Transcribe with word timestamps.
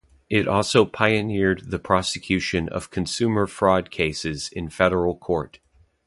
It 0.31 0.47
also 0.47 0.83
pioneered 0.83 1.69
the 1.69 1.77
prosecution 1.77 2.67
of 2.69 2.89
consumer 2.89 3.45
fraud 3.45 3.91
cases 3.91 4.49
in 4.51 4.71
federal 4.71 5.15
court. 5.15 5.59